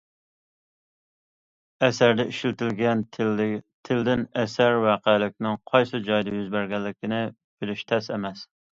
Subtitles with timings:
[1.87, 8.49] ئەسەردە ئىشلىتىلگەن تىلدىن ئەسەر ۋەقەلىكىنىڭ قايسى جايدا يۈز بەرگەنلىكىنى بىلىش تەس ئەمەس.